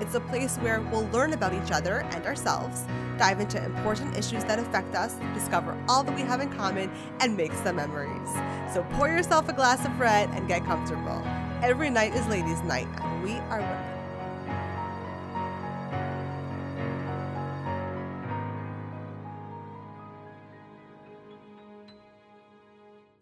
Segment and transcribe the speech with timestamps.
[0.00, 2.84] It's a place where we'll learn about each other and ourselves,
[3.18, 6.90] dive into important issues that affect us, discover all that we have in common,
[7.20, 8.30] and make some memories.
[8.72, 11.22] So pour yourself a glass of red and get comfortable.
[11.62, 13.96] Every night is ladies' night, and we are women.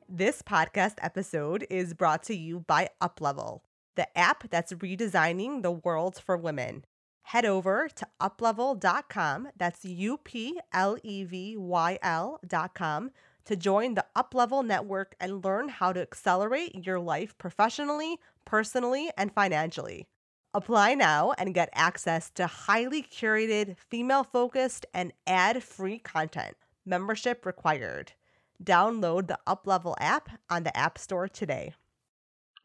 [0.09, 3.61] This podcast episode is brought to you by Uplevyl,
[3.99, 6.85] the app that's redesigning the world for women.
[7.23, 13.11] Head over to uplevyl.com, that's U P L E V Y L.com,
[13.45, 19.33] to join the Uplevyl network and learn how to accelerate your life professionally, personally, and
[19.33, 20.07] financially.
[20.55, 26.57] Apply now and get access to highly curated, female focused, and ad free content.
[26.87, 28.13] Membership required.
[28.63, 31.75] Download the Uplevyl app on the App Store today.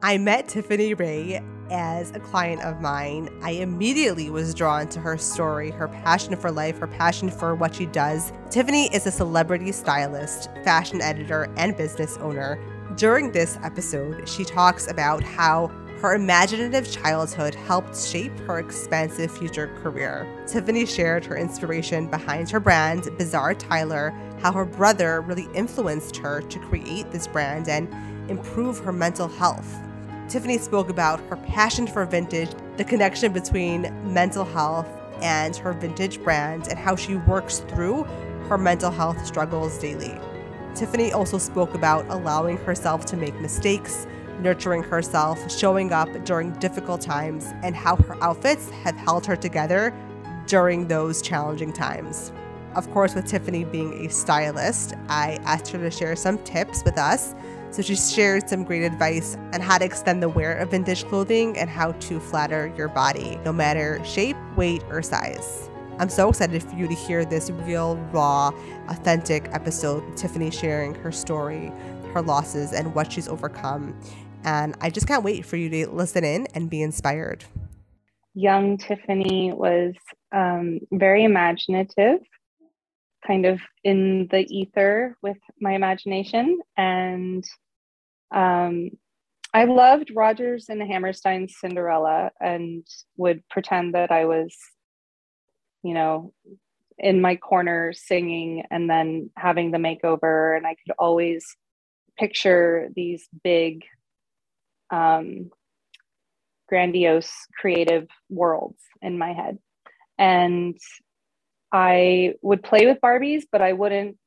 [0.06, 3.30] I met Tiffani Rae as a client of mine.
[3.42, 7.73] I immediately was drawn to her story, her passion for life, her passion for what
[7.76, 8.34] she does.
[8.50, 12.59] Tiffani is a celebrity stylist, fashion editor, and business owner.
[12.98, 15.68] During this episode, she talks about how
[16.02, 20.28] her imaginative childhood helped shape her expansive future career.
[20.48, 26.42] Tiffani shared her inspiration behind her brand, Bazaar Tyler, how her brother really influenced her
[26.42, 27.88] to create this brand and
[28.30, 29.80] improve her mental health.
[30.27, 34.88] Tiffani spoke about her passion for vintage, the connection between mental health
[35.21, 38.03] and her vintage brand, and how she works through
[38.47, 40.17] her mental health struggles daily.
[40.73, 44.07] Tiffani also spoke about allowing herself to make mistakes,
[44.39, 49.94] nurturing herself, showing up during difficult times, and how her outfits have held her together
[50.47, 52.31] during those challenging times.
[52.75, 56.97] Of course, with Tiffani being a stylist, I asked her to share some tips with
[56.97, 57.35] us.
[57.73, 61.57] So she shared some great advice on how to extend the wear of vintage clothing
[61.57, 65.72] and how to flatter your body, no matter shape, weight, or size.
[65.97, 68.51] I'm so excited for you to hear this real, raw,
[68.89, 70.03] authentic episode.
[70.16, 71.72] Tiffani sharing her story,
[72.13, 74.00] her losses, and what she's overcome.
[74.44, 77.44] And I just can't wait for you to listen in and be inspired.
[78.35, 79.95] Young Tiffani was
[80.31, 82.19] um, very imaginative,
[83.25, 86.59] kind of in the ether with my imagination.
[86.78, 87.44] And
[88.33, 88.89] um,
[89.53, 92.85] I loved Rodgers and Hammerstein's Cinderella and
[93.17, 94.55] would pretend that I was,
[95.83, 96.33] you know,
[96.97, 100.57] in my corner singing and then having the makeover.
[100.57, 101.45] And I could always
[102.17, 103.83] picture these big
[104.89, 105.51] um,
[106.67, 109.59] grandiose creative worlds in my head.
[110.17, 110.77] And
[111.71, 114.17] I would play with Barbies, but I wouldn't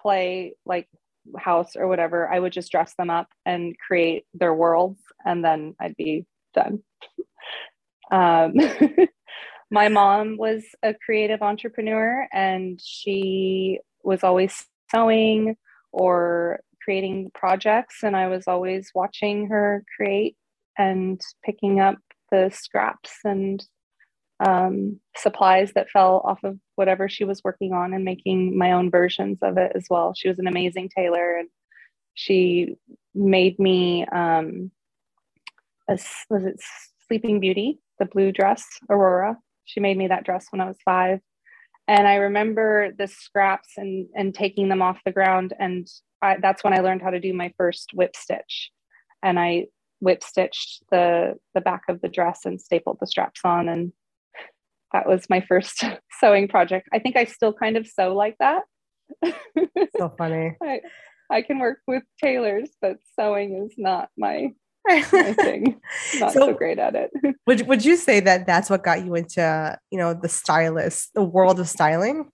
[0.00, 0.88] play like
[1.38, 2.28] house or whatever.
[2.28, 6.82] I would just dress them up and create their worlds, and then I'd be done.
[8.12, 8.54] um,
[9.70, 15.56] my mom was a creative entrepreneur, and she was always sewing
[15.92, 20.36] or creating projects and I was always watching her create
[20.78, 21.96] and picking up
[22.30, 23.64] the scraps and
[24.42, 28.90] um, supplies that fell off of whatever she was working on and making my own
[28.90, 30.14] versions of it as well.
[30.14, 31.48] She was an amazing tailor and
[32.14, 32.76] she
[33.14, 34.72] made me um,
[35.88, 35.98] a,
[36.28, 36.60] was it
[37.06, 39.36] Sleeping Beauty, the blue dress, Aurora.
[39.64, 41.20] She made me that dress when I was five.
[41.86, 45.88] And I remember the scraps and, and taking them off the ground and
[46.20, 48.70] I, that's when I learned how to do my first whip stitch.
[49.22, 49.66] And I
[50.00, 53.92] whip stitched the the back of the dress and stapled the straps on and
[54.92, 55.84] that was my first
[56.20, 56.88] sewing project.
[56.92, 58.62] I think I still kind of sew like that.
[59.96, 60.56] So funny.
[60.62, 60.80] I,
[61.30, 64.52] I can work with tailors, but sewing is not my,
[64.88, 65.02] my
[65.34, 65.80] thing.
[66.18, 67.10] Not so, so great at it.
[67.46, 71.22] would would you say that that's what got you into, you know, the stylist, the
[71.22, 72.30] world of styling?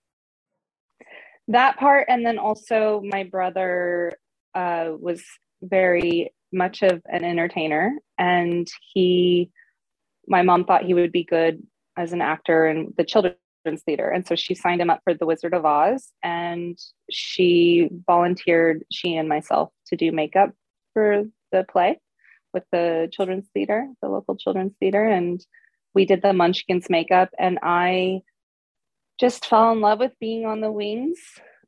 [1.49, 4.13] that part and then also my brother
[4.55, 5.23] uh, was
[5.63, 9.51] very much of an entertainer and he
[10.27, 11.63] my mom thought he would be good
[11.99, 14.09] as an actor in the children's theater.
[14.09, 16.79] And so she signed him up for the wizard of oz and
[17.11, 20.53] she volunteered she and myself to do makeup
[20.95, 22.01] for the play
[22.55, 25.05] with the children's theater the local children's theater.
[25.05, 25.45] And
[25.95, 28.21] we did the munchkins makeup and i
[29.19, 31.19] just fell in love with being on the wings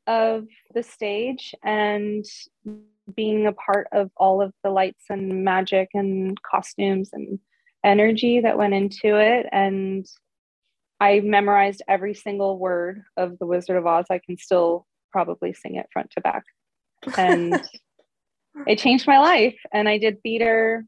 [0.07, 2.25] of the stage and
[3.13, 7.39] being a part of all of the lights and magic and costumes and
[7.83, 9.47] energy that went into it.
[9.51, 10.05] And
[10.99, 14.05] i memorized every single word of the wizard of oz.
[14.09, 16.43] I can still probably sing it front to back.
[17.17, 17.61] And
[18.67, 19.57] it changed my life.
[19.73, 20.85] And i did theater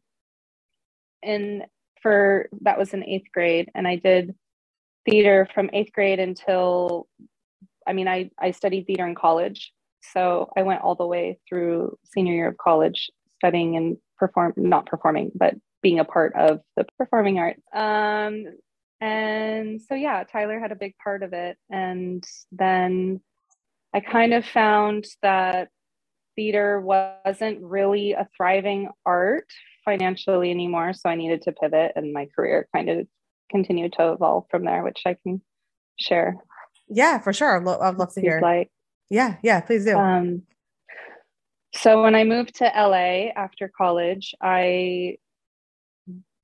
[1.22, 1.64] in
[2.02, 3.72] for that was in eighth grade.
[3.76, 4.36] And i did
[5.10, 7.08] theater from eighth grade until
[7.88, 9.74] i mean i i studied theater in college.
[10.02, 13.10] So i went all the way through senior year of college
[13.40, 18.46] studying and perform not performing but being a part of the performing arts um
[19.00, 23.20] and so yeah tyler had a big part of it and then
[23.94, 25.68] i kind of found that
[26.36, 29.48] theater wasn't really a thriving art
[29.86, 30.94] financially anymore.
[30.94, 33.08] So I needed to pivot and my career kind of
[33.52, 35.42] continued to evolve from there, which I can
[36.00, 36.38] share.
[36.90, 37.58] Yeah, for sure.
[37.58, 38.40] I'd, lo- I'd love to hear.
[38.42, 38.70] Like,
[39.10, 39.98] yeah, yeah, please do.
[39.98, 40.44] Um,
[41.76, 45.18] so when I moved to LA after college, I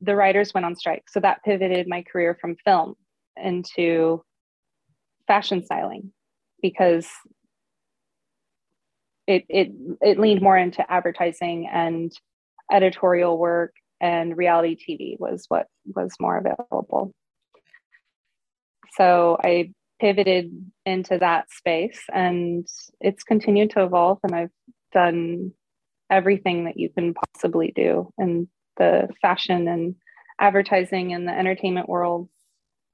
[0.02, 1.04] the writers went on strike.
[1.10, 2.96] So that pivoted my career from film
[3.42, 4.24] into
[5.28, 6.12] fashion styling
[6.62, 7.08] because
[9.28, 12.12] it it it leaned more into advertising and
[12.72, 17.14] editorial work and reality TV was what was more available.
[18.94, 20.52] So I pivoted
[20.86, 22.66] into that space and
[23.02, 24.52] it's continued to evolve and I've
[24.94, 25.52] done
[26.10, 28.48] everything that you can possibly do in
[28.80, 29.96] the fashion and
[30.40, 32.30] advertising and the entertainment world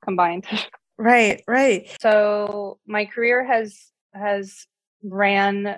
[0.03, 0.45] combined.
[0.97, 1.89] Right, right.
[1.99, 3.77] So my career has
[4.13, 4.65] has
[5.03, 5.77] ran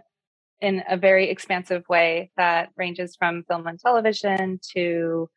[0.62, 5.28] in a very expansive way that ranges from film and television to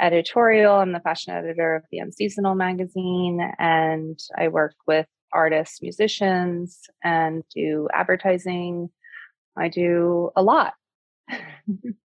[0.00, 0.74] editorial.
[0.74, 7.42] I'm the fashion editor of the Unseasonal magazine, and I work with artists, musicians, and
[7.54, 8.90] do advertising.
[9.56, 10.74] I do a lot.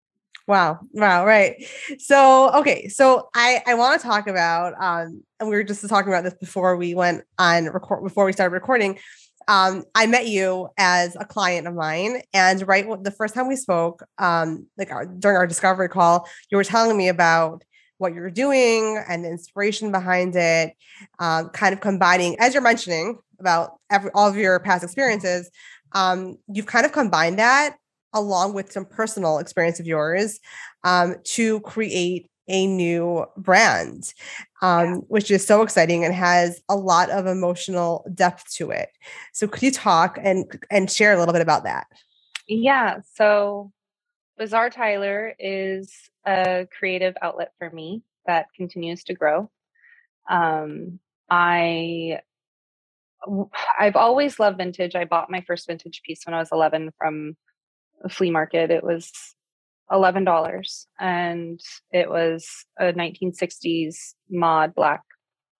[0.48, 0.80] wow.
[0.94, 1.26] Wow.
[1.26, 1.66] Right.
[2.00, 2.88] So, okay.
[2.88, 6.34] So I, I want to talk about, um, and we were just talking about this
[6.36, 8.98] before we went on record, before we started recording,
[9.50, 13.56] um, I met you as a client of mine, and right the first time we
[13.56, 17.64] spoke, um, like our, during our discovery call, you were telling me about
[17.98, 20.74] what you're doing and the inspiration behind it,
[21.20, 25.50] um, kind of combining, as you're mentioning about every, all of your past experiences,
[25.94, 27.78] um, you've kind of combined that
[28.18, 30.40] along with some personal experience of yours
[30.84, 34.14] um, to create a new brand,
[34.62, 34.96] um, yeah.
[35.08, 38.90] which is so exciting and has a lot of emotional depth to it.
[39.34, 41.88] So, could you talk and and share a little bit about that?
[42.48, 43.00] Yeah.
[43.16, 43.72] So,
[44.38, 45.94] Bazaar Tyler is
[46.26, 49.50] a creative outlet for me that continues to grow.
[50.30, 51.00] Um,
[51.30, 52.20] I
[53.78, 54.96] I've always loved vintage.
[54.96, 57.36] I bought my first vintage piece when I was 11 from
[58.04, 58.72] a flea market.
[58.72, 59.12] It was
[59.92, 61.60] $11 and
[61.92, 65.02] it was a 1960s mod black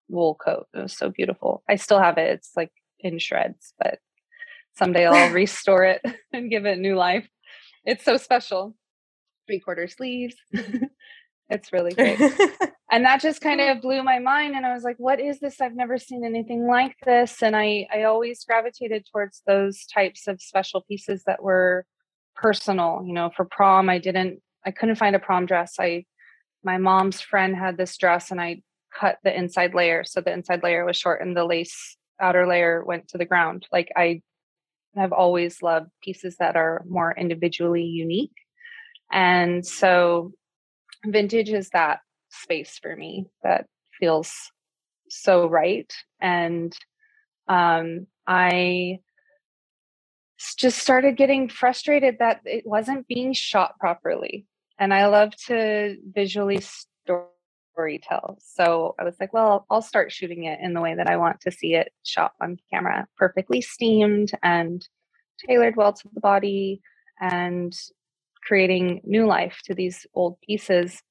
[0.10, 0.68] wool coat.
[0.74, 1.64] It was so beautiful.
[1.70, 2.32] I still have it.
[2.32, 4.00] It's like in shreds, but
[4.76, 6.02] someday I'll restore it
[6.34, 7.28] and give it new life.
[7.86, 8.76] It's so special.
[9.48, 10.36] Three quarter sleeves.
[11.50, 12.20] it's really great.
[12.92, 15.62] and that just kind of blew my mind and I was like, what is this?
[15.62, 17.42] I've never seen anything like this.
[17.42, 21.86] And I I always gravitated towards those types of special pieces that were
[22.38, 25.76] personal you know for prom i didn't i couldn't find a prom dress.
[25.80, 26.06] I
[26.64, 28.62] my mom's friend had this dress and i
[28.98, 32.84] cut the inside layer so the inside layer was short and the lace outer layer
[32.86, 33.68] went to the ground.
[33.72, 34.22] Like i
[34.96, 38.34] have always loved pieces that are more individually unique.
[39.12, 40.32] And so
[41.06, 43.68] vintage is that space for me that
[44.00, 44.34] feels
[45.10, 45.92] so right.
[46.20, 46.76] And
[47.48, 49.00] um i
[50.58, 54.46] just started getting frustrated that it wasn't being shot properly.
[54.80, 58.38] And I love to visually story tell.
[58.42, 61.42] So I was like, well, I'll start shooting it in the way that I want
[61.42, 64.88] to see it shot on camera, perfectly steamed and
[65.48, 66.82] tailored well to the body
[67.20, 67.74] and
[68.44, 71.02] creating new life to these old pieces.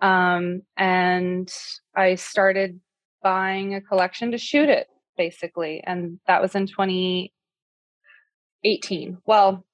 [0.00, 1.52] Um, and
[1.94, 2.80] I started
[3.22, 5.82] buying a collection to shoot it basically.
[5.84, 7.32] And that was in 20,
[8.64, 9.18] 18.
[9.26, 9.64] Well,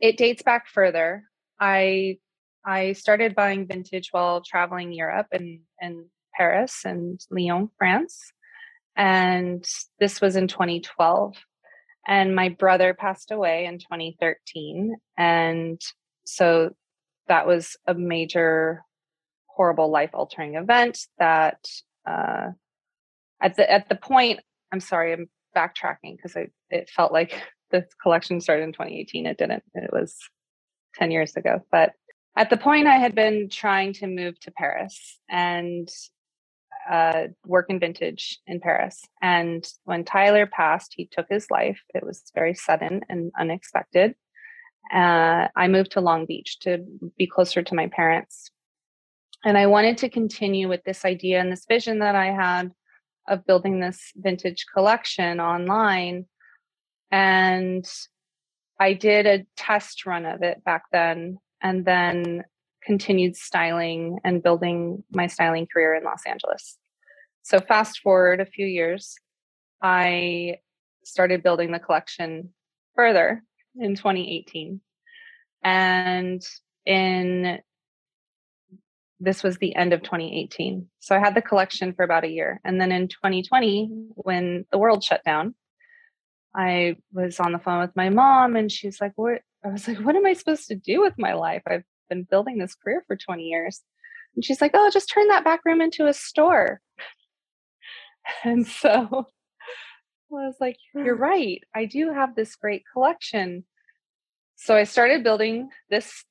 [0.00, 1.24] it dates back further.
[1.58, 2.18] I
[2.64, 8.32] I started buying vintage while traveling Europe and and Paris and Lyon, France.
[8.96, 9.64] And
[9.98, 11.36] this was in 2012.
[12.06, 14.96] And my brother passed away in 2013.
[15.16, 15.80] And
[16.24, 16.70] so
[17.28, 18.82] that was a major,
[19.46, 21.64] horrible life altering event that
[22.06, 22.48] uh,
[23.40, 24.40] at the at the point
[24.72, 26.36] I'm sorry, I'm backtracking because
[26.70, 29.26] it felt like the collection started in 2018.
[29.26, 29.62] It didn't.
[29.74, 30.16] It was
[30.96, 31.60] 10 years ago.
[31.70, 31.92] But
[32.36, 35.88] at the point, I had been trying to move to Paris and
[36.88, 39.02] uh, work in vintage in Paris.
[39.20, 41.80] And when Tyler passed, he took his life.
[41.94, 44.14] It was very sudden and unexpected.
[44.92, 46.84] Uh, I moved to Long Beach to
[47.16, 48.50] be closer to my parents.
[49.44, 52.72] And I wanted to continue with this idea and this vision that I had
[53.28, 56.26] of building this vintage collection online.
[57.10, 57.84] And
[58.78, 62.44] I did a test run of it back then and then
[62.82, 66.78] continued styling and building my styling career in Los Angeles.
[67.42, 69.16] So, fast forward a few years,
[69.82, 70.56] I
[71.04, 72.50] started building the collection
[72.94, 73.42] further
[73.78, 74.80] in 2018.
[75.62, 76.42] And
[76.86, 77.60] in
[79.20, 80.86] this was the end of 2018.
[80.98, 82.60] So I had the collection for about a year.
[82.64, 85.54] And then in 2020, when the world shut down,
[86.54, 89.42] I was on the phone with my mom and she's like, What?
[89.64, 91.62] I was like, What am I supposed to do with my life?
[91.66, 93.80] I've been building this career for 20 years.
[94.34, 96.80] And she's like, Oh, just turn that back room into a store.
[98.44, 99.24] And so I
[100.28, 101.62] was like, You're right.
[101.74, 103.64] I do have this great collection.
[104.56, 106.24] So I started building this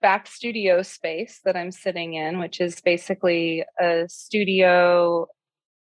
[0.00, 5.28] back studio space that I'm sitting in, which is basically a studio,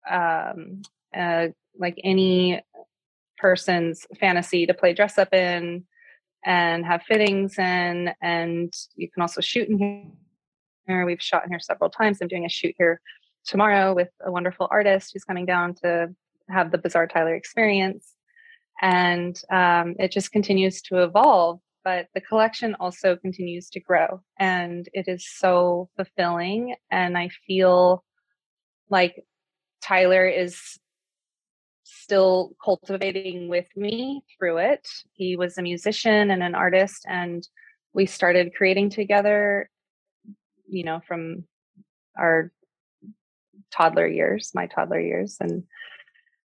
[0.10, 0.82] um,
[1.16, 2.62] uh, like any
[3.38, 5.86] person's fantasy to play dress up in
[6.46, 8.12] and have fittings in.
[8.22, 9.77] And you can also shoot in
[10.88, 11.06] here.
[11.06, 12.20] We've shot in here several times.
[12.22, 13.01] I'm doing a shoot here
[13.46, 16.13] tomorrow with a wonderful artist who's coming down to
[16.50, 18.13] have the Bazaar Tyler experience.
[18.82, 21.60] And um, it just continues to evolve.
[21.84, 24.22] But the collection also continues to grow.
[24.38, 26.75] And it is so fulfilling.
[26.91, 28.03] And I feel
[28.89, 29.24] like
[29.82, 30.77] Tyler is
[31.88, 34.88] still cultivating with me through it.
[35.13, 37.48] He was a musician and an artist, and
[37.94, 39.70] we started creating together,
[40.67, 41.46] you know, from
[42.17, 42.51] our
[43.72, 45.63] toddler years, my toddler years, and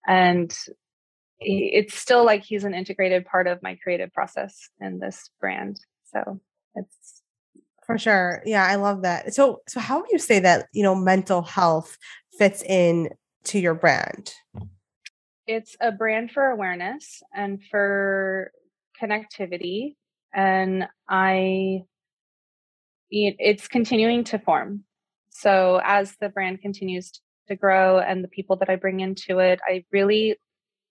[0.06, 0.56] and
[1.38, 5.78] it's still like he's an integrated part of my creative process in this brand.
[6.12, 6.40] So
[6.74, 7.22] it's
[7.84, 8.42] for sure.
[8.44, 9.34] Yeah, I love that.
[9.34, 11.98] So so how would you say that, you know, mental health
[12.38, 13.10] fits in
[13.44, 14.32] to your brand?
[15.46, 18.50] It's a brand for awareness and for
[19.00, 19.94] connectivity
[20.34, 21.82] and i
[23.08, 24.82] it's continuing to form.
[25.30, 27.12] So as the brand continues
[27.46, 30.36] to grow and the people that i bring into it i really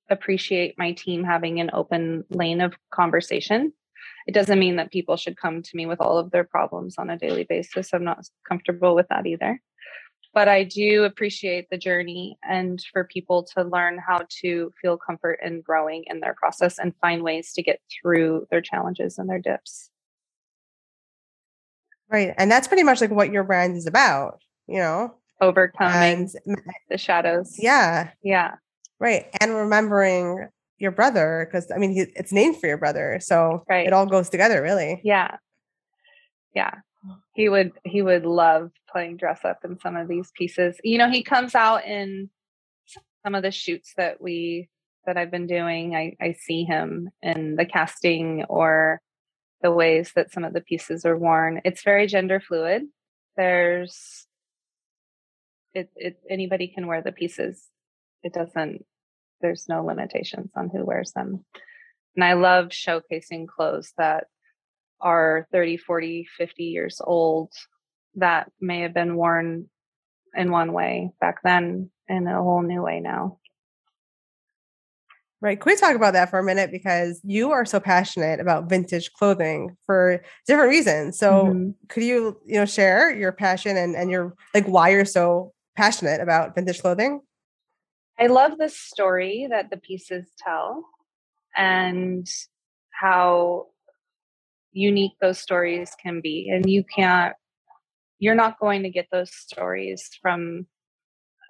[0.10, 3.74] appreciate my team having an open lane of conversation.
[4.28, 7.10] It doesn't mean that people should come to me with all of their problems on
[7.10, 7.90] a daily basis.
[7.94, 9.60] I'm not comfortable with that either
[10.36, 15.40] but I do appreciate the journey and for people to learn how to feel comfort
[15.42, 19.40] in growing in their process and find ways to get through their challenges and their
[19.40, 19.90] dips.
[22.12, 22.34] Right.
[22.38, 26.98] And that's pretty much like what your brand is about, you know, overcoming and, the
[26.98, 27.56] shadows.
[27.58, 28.12] Yeah.
[28.22, 28.56] Yeah.
[29.00, 29.28] Right.
[29.40, 30.50] And remembering
[30.80, 33.20] your brother, because I mean, he, it's named for your brother.
[33.22, 33.88] So right.
[33.88, 35.00] it all goes together, really.
[35.02, 35.38] Yeah.
[36.54, 36.72] Yeah
[37.34, 40.78] he would he would love playing dress up in some of these pieces.
[40.84, 42.30] You know he comes out in
[43.24, 44.70] some of the shoots that we
[45.06, 45.96] that i've been doing.
[45.96, 49.02] I i see him in the casting or
[49.62, 51.62] the ways that some of the pieces are worn.
[51.66, 52.84] It's very gender fluid.
[53.38, 54.28] There's
[55.74, 57.64] it, it anybody can wear the pieces.
[58.24, 58.86] It doesn't
[59.42, 61.46] there's no limitations on who wears them.
[62.16, 64.26] And i love showcasing clothes that
[65.02, 67.52] are 30, 40, 50 years old
[68.16, 69.70] that may have been worn
[70.36, 73.40] in one way back then in a whole new way now.
[75.42, 75.60] Right.
[75.60, 76.72] Can we talk about that for a minute?
[76.72, 81.20] Because you are so passionate about vintage clothing for different reasons.
[81.20, 81.70] So mm-hmm.
[81.88, 86.22] could you, you know, share your passion and, and your like why you're so passionate
[86.22, 87.22] about vintage clothing?
[88.18, 90.86] I love the story that the pieces tell
[91.56, 92.28] and
[92.90, 93.68] how
[94.76, 96.50] unique those stories can be.
[96.54, 97.34] And you can't,
[98.20, 100.68] you're not going to get those stories from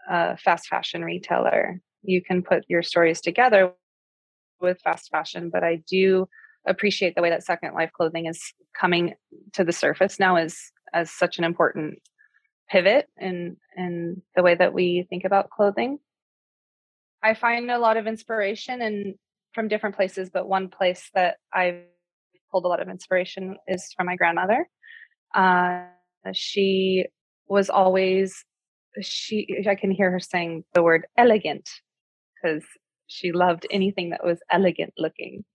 [0.09, 1.81] a fast fashion retailer.
[2.03, 3.73] You can put your stories together
[4.61, 6.29] with fast fashion, but I do
[6.67, 8.41] appreciate the way that Second Life clothing is
[8.79, 9.15] coming
[9.53, 11.99] to the surface now as as such an important
[12.69, 15.99] pivot in in the way that we think about clothing.
[17.23, 19.15] I find a lot of inspiration and
[19.53, 21.81] from different places, but one place that I've
[22.51, 24.67] pulled a lot of inspiration is from my grandmother.
[25.33, 25.85] Uh,
[26.33, 27.05] she
[27.47, 28.43] was always
[29.01, 29.63] she.
[29.69, 31.69] I can hear her saying the word elegant
[32.35, 32.63] because
[33.07, 35.45] She loved anything that was elegant looking.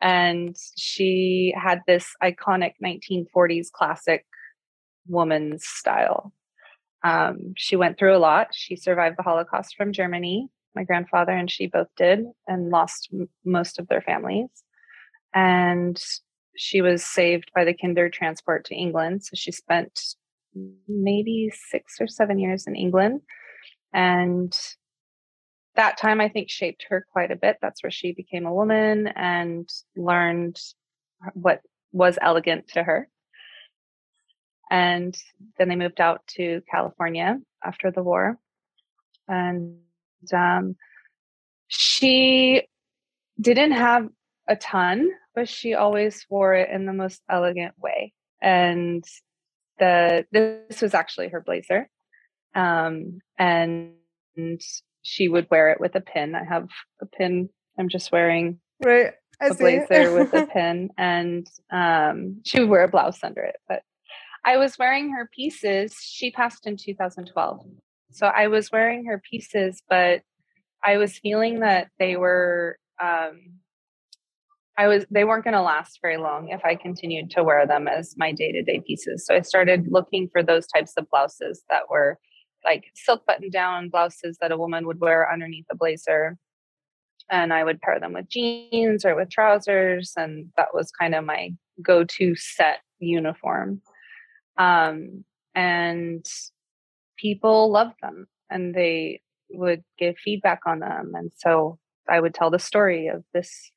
[0.00, 4.26] And she had this iconic 1940s classic
[5.08, 6.32] woman's style.
[7.02, 8.48] Um, she went through a lot.
[8.52, 10.48] She survived the Holocaust from Germany.
[10.74, 14.48] My grandfather and she both did and lost m- most of their families.
[15.36, 16.02] And
[16.56, 19.22] she was saved by the Kindertransport to England.
[19.22, 20.00] So she spent
[20.88, 23.20] maybe six or seven years in England.
[23.92, 24.58] And
[25.74, 27.58] that time, I think, shaped her quite a bit.
[27.60, 30.58] That's where she became a woman and learned
[31.34, 31.60] what
[31.92, 33.08] was elegant to her.
[34.70, 35.14] And
[35.58, 38.38] then they moved out to California after the war.
[39.28, 39.76] And
[40.34, 40.76] um,
[41.68, 42.62] she
[43.38, 44.08] didn't have
[44.48, 48.12] a ton, but she always wore it in the most elegant way.
[48.42, 49.04] And
[49.78, 51.88] the this was actually her blazer,
[52.54, 53.92] um, and
[55.02, 56.34] she would wear it with a pin.
[56.34, 56.68] I have
[57.00, 57.50] a pin.
[57.78, 62.88] I'm just wearing right a blazer with a pin, and um, she would wear a
[62.88, 63.56] blouse under it.
[63.68, 63.82] But
[64.44, 65.94] I was wearing her pieces.
[66.00, 67.66] She passed in 2012,
[68.12, 70.22] so I was wearing her pieces, but
[70.82, 73.58] I was feeling that they were um,
[74.78, 77.88] I was they weren't going to last very long if I continued to wear them
[77.88, 79.24] as my day-to-day pieces.
[79.24, 82.18] So I started looking for those types of blouses that were
[82.64, 86.36] like silk button down blouses that a woman would wear underneath a blazer.
[87.30, 91.24] And I would pair them with jeans or with trousers and that was kind of
[91.24, 93.80] my go-to set uniform.
[94.58, 96.24] Um, and
[97.16, 101.78] people loved them and they would give feedback on them and so
[102.08, 103.72] I would tell the story of this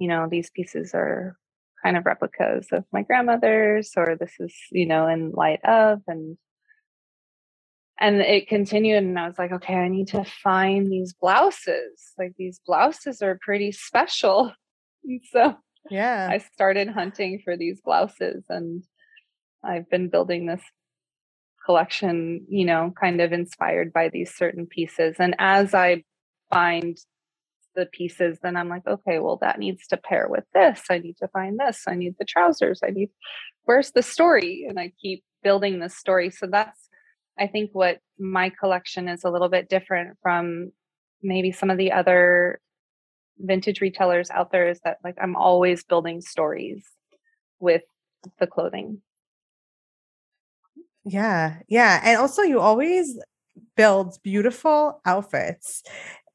[0.00, 1.36] you know, these pieces are
[1.84, 6.36] kind of replicas of my grandmother's, or this is, you know, in light of, and
[8.00, 12.12] and it continued and i was like okay i need to find these blouses.
[12.18, 14.52] Like these blouses are pretty special.
[15.02, 15.56] And so
[15.90, 16.28] yeah.
[16.30, 18.82] I started hunting for these blouses and
[19.62, 20.62] i've been building this
[21.64, 25.16] collection you know kind of inspired by these certain pieces.
[25.18, 26.04] And as i
[26.50, 26.98] find
[27.74, 30.82] the pieces, then I'm like, okay, well, that needs to pair with this.
[30.90, 31.84] I need to find this.
[31.86, 32.80] I need the trousers.
[32.84, 33.10] I need,
[33.64, 34.66] where's the story?
[34.68, 36.30] And I keep building the story.
[36.30, 36.88] So that's,
[37.38, 40.72] I think, what my collection is a little bit different from
[41.22, 42.60] maybe some of the other
[43.38, 46.84] vintage retailers out there is that like I'm always building stories
[47.58, 47.82] with
[48.38, 49.00] the clothing.
[51.04, 51.60] Yeah.
[51.68, 52.00] Yeah.
[52.04, 53.18] And also, you always
[53.76, 55.82] build beautiful outfits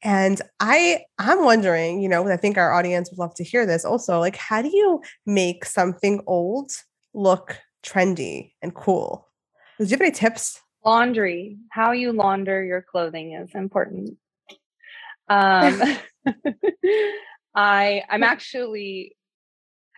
[0.04, 3.86] and I I'm wondering, you know, I think our audience would love to hear this
[3.86, 4.20] also.
[4.20, 6.72] Like, how do you make something old
[7.14, 9.28] look trendy and cool?
[9.80, 10.62] Do you have any tips?
[10.86, 11.58] Laundry.
[11.72, 14.18] How you launder your clothing is important.
[15.28, 15.82] Um,
[17.56, 19.16] I I'm actually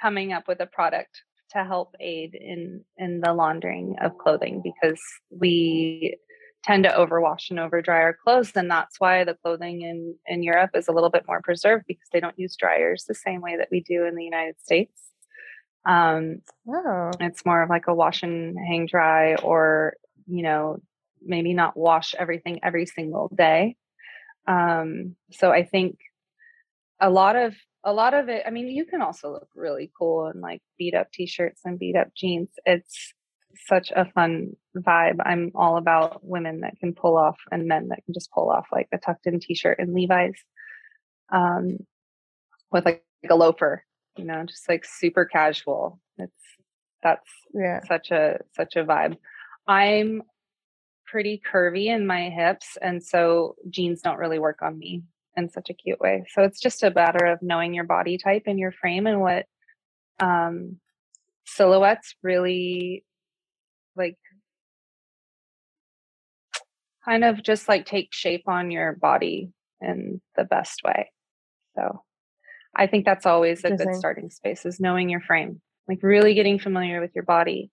[0.02, 5.02] coming up with a product to help aid in in the laundering of clothing because
[5.30, 6.18] we
[6.68, 10.44] tend to overwash and over dry our clothes and that's why the clothing in in
[10.44, 13.56] Europe is a little bit more preserved because they don't use dryers the same way
[13.56, 15.02] that we do in the United States.
[15.86, 17.12] Um, oh.
[17.22, 19.96] it's more of like a wash and hang dry or
[20.28, 20.82] you know
[21.22, 23.78] maybe not wash everything every single day.
[24.46, 25.98] Um, so I think
[27.00, 30.28] a lot of a lot of it i mean you can also look really cool
[30.28, 33.14] in like beat up t-shirts and beat up jeans it's
[33.56, 35.18] such a fun vibe.
[35.24, 38.68] I'm all about women that can pull off and men that can just pull off
[38.72, 40.36] like a tucked in t-shirt and Levi's
[41.32, 41.78] um,
[42.72, 43.84] with like, like a loafer,
[44.18, 46.00] you know, just like super casual.
[46.18, 46.34] It's
[47.04, 47.82] that's yeah.
[47.88, 49.18] such a such a vibe.
[49.68, 50.24] I'm
[51.06, 55.04] pretty curvy in my hips and so jeans don't really work on me
[55.36, 56.26] in such a cute way.
[56.34, 59.46] So it's just a matter of knowing your body type and your frame and what
[60.20, 60.78] um
[61.46, 63.06] silhouettes really
[63.98, 64.18] like
[67.06, 71.12] kind of just like take shape on your body in the best way.
[71.76, 72.04] So
[72.76, 76.60] I think that's always a good starting space is knowing your frame, like really getting
[76.60, 77.72] familiar with your body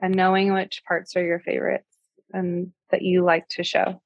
[0.00, 1.88] and knowing which parts are your favorites
[2.32, 4.00] and that you like to show.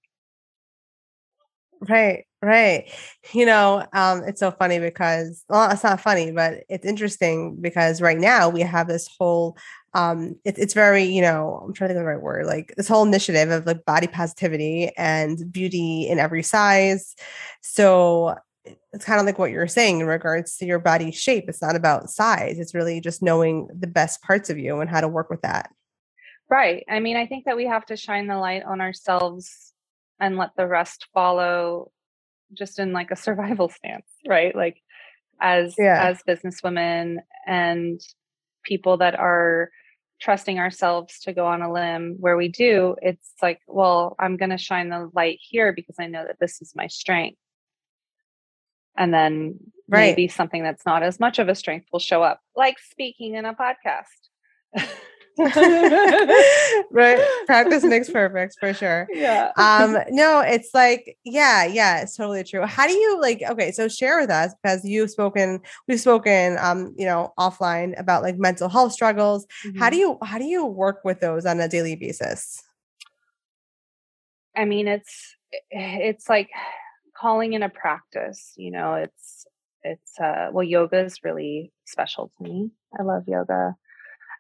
[1.88, 2.90] Right, right.
[3.32, 8.02] You know, um, it's so funny because well, it's not funny, but it's interesting because
[8.02, 9.56] right now we have this whole
[9.94, 12.72] um it, it's very you know i'm trying to think of the right word like
[12.76, 17.14] this whole initiative of like body positivity and beauty in every size.
[17.60, 18.36] So
[18.92, 21.44] it's kind of like what you're saying in regards to your body shape.
[21.48, 22.58] It's not about size.
[22.58, 25.70] It's really just knowing the best parts of you and how to work with that.
[26.48, 26.84] Right.
[26.88, 29.72] I mean i think that we have to shine the light on ourselves
[30.18, 31.90] and let the rest follow
[32.52, 34.54] just in like a survival stance, right?
[34.54, 34.80] Like
[35.40, 36.10] as Yeah.
[36.10, 38.00] as businesswomen and
[38.64, 39.70] people that are
[40.20, 44.50] trusting ourselves to go on a limb where we do, it's like, well, I'm going
[44.50, 47.38] to shine the light here because I know that this is my strength.
[48.96, 50.16] And then Right.
[50.16, 53.44] maybe something that's not as much of a strength will show up, like speaking in
[53.44, 54.04] a podcast.
[56.90, 57.18] right.
[57.46, 59.08] Practice makes perfect for sure.
[59.12, 59.52] yeah.
[59.56, 63.88] um no it's like yeah yeah it's totally true how do you like okay so
[63.88, 68.68] share with us because you've spoken we've spoken um you know offline about like mental
[68.68, 69.46] health struggles
[69.78, 69.90] how Mm-hmm.
[69.90, 72.62] do you how do you work with those on a daily basis
[74.56, 75.36] I mean, it's
[75.70, 76.50] it's like
[77.16, 78.52] calling in a practice.
[78.56, 79.46] You know, it's
[79.82, 82.70] it's uh, well, yoga is really special to me.
[82.98, 83.76] I love yoga,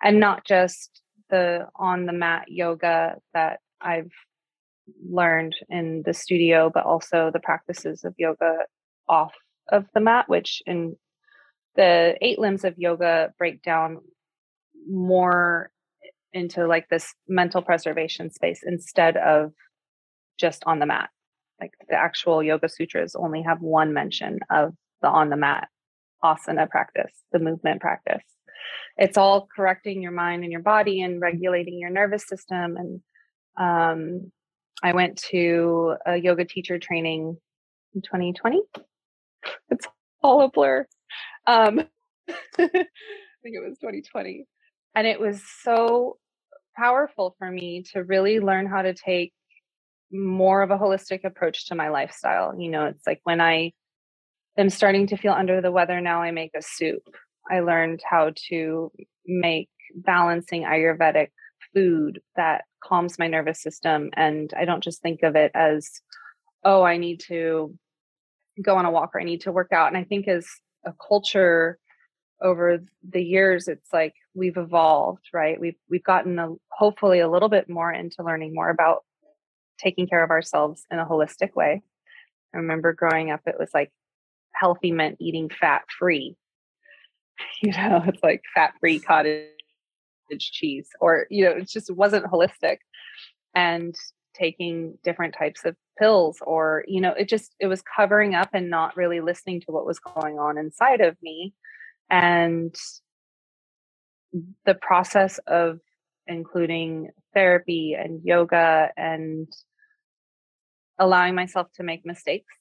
[0.02, 4.10] and not just the on the mat yoga that I've
[5.08, 8.58] learned in the studio, but also the practices of yoga
[9.08, 9.32] off
[9.70, 10.96] of the mat, which in
[11.76, 13.98] the eight limbs of yoga break down
[14.88, 15.70] more
[16.32, 19.52] into like this mental preservation space instead of
[20.38, 21.10] just on the mat.
[21.60, 25.68] Like the actual yoga sutras only have one mention of the on the mat
[26.24, 28.24] asana practice, the movement practice.
[28.96, 32.76] It's all correcting your mind and your body and regulating your nervous system.
[32.76, 33.00] And
[33.58, 34.32] um,
[34.82, 37.36] I went to a yoga teacher training
[37.94, 38.60] in 2020.
[39.70, 39.86] It's
[40.22, 40.86] all a blur.
[41.46, 41.80] Um,
[42.58, 42.66] I
[43.42, 44.46] think it was 2020.
[44.94, 46.18] And it was so
[46.76, 49.32] powerful for me to really learn how to take
[50.12, 52.58] more of a holistic approach to my lifestyle.
[52.58, 53.72] You know, it's like when I
[54.58, 57.02] am starting to feel under the weather now, I make a soup.
[57.50, 58.92] I learned how to
[59.26, 61.28] make balancing Ayurvedic
[61.74, 64.10] food that calms my nervous system.
[64.14, 65.90] And I don't just think of it as,
[66.64, 67.74] oh, I need to
[68.62, 69.88] go on a walk or I need to work out.
[69.88, 70.46] And I think as
[70.84, 71.78] a culture
[72.42, 75.60] over the years, it's like we've evolved, right?
[75.60, 79.04] We've we've gotten a, hopefully a little bit more into learning more about
[79.78, 81.82] taking care of ourselves in a holistic way.
[82.54, 83.90] I remember growing up, it was like
[84.52, 86.36] healthy meant eating fat free.
[87.62, 89.50] You know, it's like fat free cottage
[90.38, 92.78] cheese, or, you know, it just wasn't holistic.
[93.54, 93.94] And
[94.34, 98.70] taking different types of pills, or, you know, it just, it was covering up and
[98.70, 101.52] not really listening to what was going on inside of me.
[102.08, 102.74] And
[104.64, 105.80] the process of
[106.26, 109.52] including therapy and yoga and
[110.98, 112.54] allowing myself to make mistakes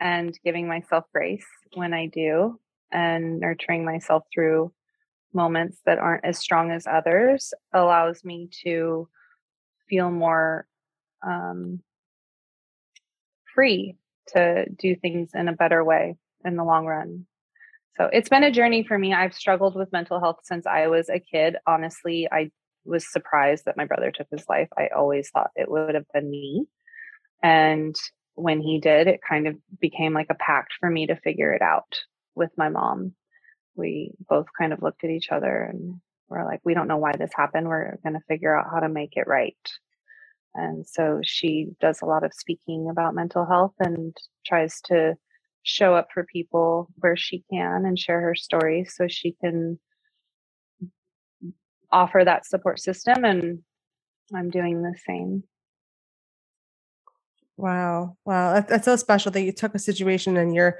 [0.00, 2.58] and giving myself grace when I do
[2.92, 4.72] and nurturing myself through
[5.32, 9.08] moments that aren't as strong as others allows me to
[9.88, 10.66] feel more
[11.26, 11.80] um,
[13.54, 13.96] free
[14.28, 17.26] to do things in a better way in the long run.
[17.96, 19.12] So it's been a journey for me.
[19.12, 21.56] I've struggled with mental health since I was a kid.
[21.66, 22.50] Honestly, I
[22.84, 24.68] was surprised that my brother took his life.
[24.78, 26.66] I always thought it would have been me.
[27.42, 27.94] And
[28.34, 31.62] when he did, it kind of became like a pact for me to figure it
[31.62, 32.00] out
[32.40, 33.14] with my mom.
[33.76, 37.12] We both kind of looked at each other and we're like, we don't know why
[37.16, 37.68] this happened.
[37.68, 39.54] We're going to figure out how to make it right.
[40.54, 45.14] And so she does a lot of speaking about mental health and tries to
[45.62, 49.78] show up for people where she can and share her story so she can
[51.92, 53.24] offer that support system.
[53.24, 53.60] And
[54.34, 55.44] I'm doing the same.
[57.60, 60.78] wow wow that's so special that you took a situation and you're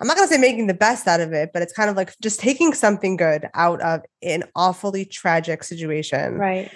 [0.00, 1.96] i'm not going to say making the best out of it but it's kind of
[1.96, 6.70] like just taking something good out of an awfully tragic situation Right.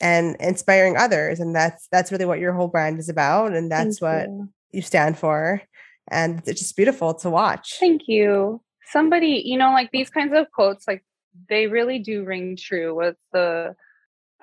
[0.00, 3.98] and inspiring others and that's that's really what your whole brand is about and that's
[3.98, 4.48] Thank what you.
[4.72, 5.62] you stand for
[6.10, 8.60] and it's just beautiful to watch Thank you.
[8.86, 11.02] Somebody, you know, like these kinds of quotes, like
[11.48, 13.74] they really do ring true with the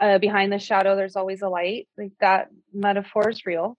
[0.01, 1.87] uh, behind the shadow, there's always a light.
[1.99, 3.77] Like that metaphor is real.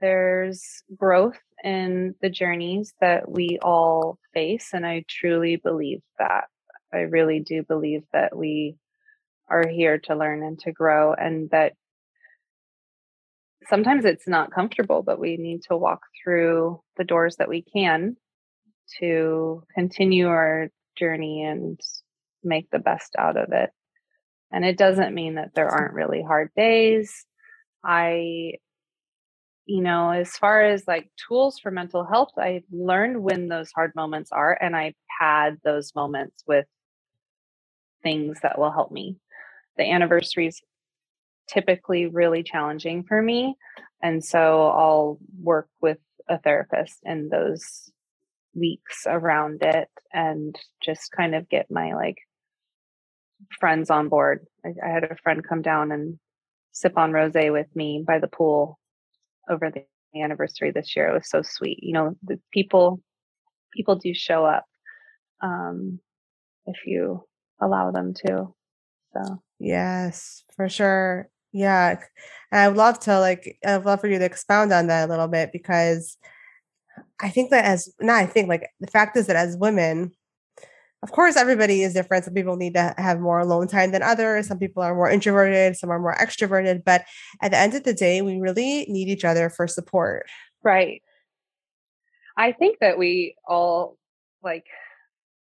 [0.00, 4.70] There's growth in the journeys that we all face.
[4.72, 6.44] And I truly believe that.
[6.92, 8.76] I really do believe that we
[9.48, 11.74] are here to learn and to grow, and that
[13.68, 18.16] sometimes it's not comfortable, but we need to walk through the doors that we can
[19.00, 21.78] to continue our journey and
[22.42, 23.70] make the best out of it.
[24.52, 27.26] And it doesn't mean that there aren't really hard days.
[27.84, 28.54] I,
[29.66, 33.92] you know, as far as like tools for mental health, I've learned when those hard
[33.96, 36.66] moments are, and I've had those moments with
[38.02, 39.16] things that will help me.
[39.76, 40.62] The anniversaries
[41.48, 43.56] typically really challenging for me.
[44.02, 45.98] And so I'll work with
[46.28, 47.90] a therapist in those
[48.54, 52.18] weeks around it and just kind of get my like
[53.58, 54.46] friends on board.
[54.64, 56.18] I, I had a friend come down and
[56.72, 58.78] sip on rosé with me by the pool
[59.48, 59.84] over the
[60.20, 61.08] anniversary this year.
[61.08, 61.78] It was so sweet.
[61.82, 63.00] You know, the people
[63.72, 64.64] people do show up
[65.42, 66.00] um,
[66.66, 67.24] if you
[67.60, 68.54] allow them to.
[69.12, 71.28] So yes, for sure.
[71.52, 71.98] Yeah,
[72.52, 75.10] and I would love to like I'd love for you to expound on that a
[75.10, 76.18] little bit because
[77.20, 80.12] I think that as not I think like the fact is that as women,
[81.02, 82.24] of course everybody is different.
[82.24, 84.48] Some people need to have more alone time than others.
[84.48, 86.84] Some people are more introverted, some are more extroverted.
[86.84, 87.04] But
[87.42, 90.26] at the end of the day, we really need each other for support.
[90.62, 91.02] Right.
[92.36, 93.98] I think that we all
[94.42, 94.64] like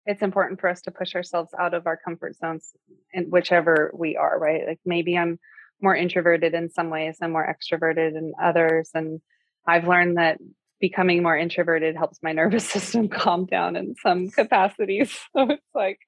[0.06, 2.72] it's important for us to push ourselves out of our comfort zones
[3.12, 4.66] in whichever we are, right?
[4.66, 5.38] Like maybe I'm
[5.80, 8.90] more introverted in some ways and more extroverted in others.
[8.94, 9.20] And
[9.66, 10.38] I've learned that
[10.84, 15.18] becoming more introverted helps my nervous system calm down in some capacities.
[15.34, 15.98] So it's like,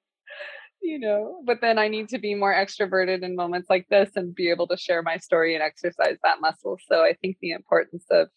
[0.83, 4.35] you know, but then I need to be more extroverted in moments like this and
[4.35, 6.77] be able to share my story and exercise that muscle.
[6.87, 8.27] So I think the importance of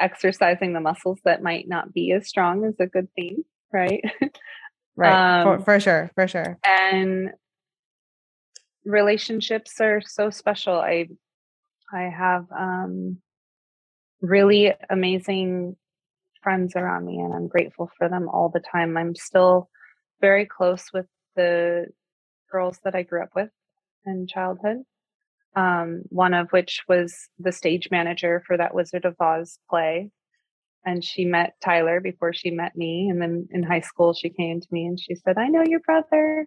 [0.00, 4.02] exercising the muscles that might not be as strong is a good thing, right?
[4.96, 5.42] Right.
[5.42, 6.10] Um, for, for sure.
[6.16, 6.58] For sure.
[6.64, 7.30] And
[8.84, 10.74] relationships are so special.
[10.74, 11.06] I
[11.92, 13.18] I have um
[14.20, 15.76] really amazing
[16.42, 18.96] friends around me and I'm grateful for them all the time.
[18.96, 19.68] I'm still
[20.20, 21.86] very close with the
[22.50, 23.50] girls that I grew up with
[24.06, 24.78] in childhood.
[25.56, 30.10] Um, one of which was the stage manager for that Wizard of Oz play
[30.84, 33.08] and she met Tyler before she met me.
[33.10, 35.80] And then in high school, she came to me and she said, I know your
[35.80, 36.46] brother.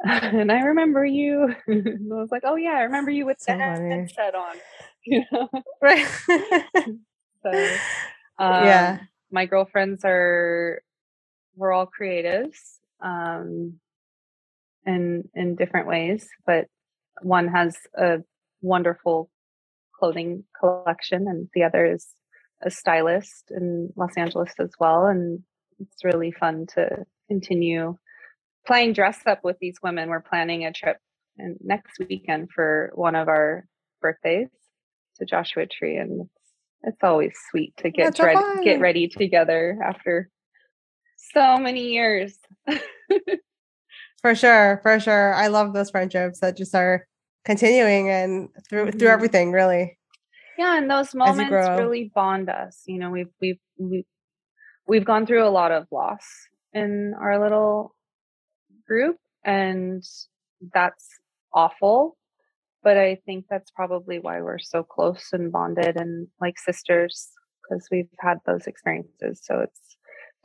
[0.00, 1.54] And I remember you.
[1.66, 4.56] and I was like, oh, yeah, I remember you with so the headset on.
[5.08, 5.48] You know?
[5.80, 6.04] Right.
[6.26, 7.50] so,
[8.40, 8.98] um, yeah.
[9.30, 10.82] My girlfriends are,
[11.54, 12.56] we're all creatives
[13.00, 13.74] um,
[14.84, 16.64] in, in different ways, but
[17.22, 18.16] one has a
[18.62, 19.30] wonderful
[19.96, 22.08] clothing collection and the other is
[22.64, 25.06] a stylist in Los Angeles as well.
[25.06, 25.44] And
[25.78, 27.96] it's really fun to continue
[28.66, 30.08] playing dress up with these women.
[30.08, 30.98] We're planning a trip
[31.38, 33.66] and next weekend for one of our
[34.00, 34.48] birthdays
[35.16, 35.96] to Joshua Tree.
[35.96, 36.30] And it's,
[36.82, 40.30] it's always sweet to get ready, get ready together after
[41.32, 42.38] so many years.
[44.22, 44.80] for sure.
[44.82, 45.34] For sure.
[45.34, 47.06] I love those friendships that just are
[47.46, 48.98] continuing and through, mm-hmm.
[48.98, 49.96] through everything really
[50.58, 54.04] yeah and those moments really bond us you know we've we've we've
[54.88, 56.26] we've gone through a lot of loss
[56.72, 57.94] in our little
[58.86, 60.04] group and
[60.72, 61.08] that's
[61.52, 62.16] awful
[62.82, 67.28] but i think that's probably why we're so close and bonded and like sisters
[67.62, 69.96] because we've had those experiences so it's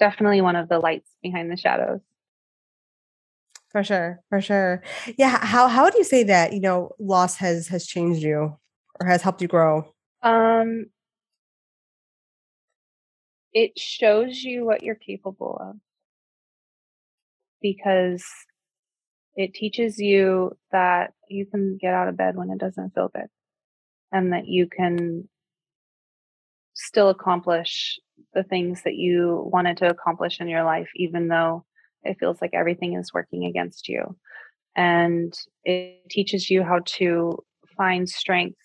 [0.01, 2.01] definitely one of the lights behind the shadows.
[3.69, 4.81] For sure for sure.
[5.17, 8.57] Yeah how how do you say that you know loss has has changed you
[8.99, 9.85] or has helped you grow?
[10.23, 10.87] Um,
[13.53, 15.75] it shows you what you're capable of
[17.61, 18.23] because
[19.35, 23.27] it teaches you that you can get out of bed when it doesn't feel good
[24.11, 25.27] and that you can
[26.73, 27.99] still accomplish
[28.33, 31.65] the things that you wanted to accomplish in your life, even though
[32.03, 34.17] it feels like everything is working against you.
[34.75, 37.43] And it teaches you how to
[37.77, 38.57] find strength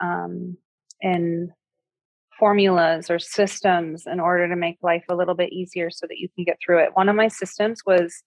[0.00, 0.56] um,
[1.00, 1.52] in
[2.38, 6.28] formulas or systems in order to make life a little bit easier so that you
[6.34, 6.90] can get through it.
[6.94, 8.22] One of my systems was